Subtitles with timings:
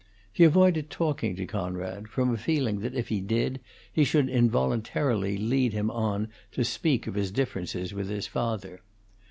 [0.33, 3.59] He avoided talking to Conrad, from a feeling that if he did
[3.93, 8.81] he should involuntarily lead him on to speak of his differences with his father.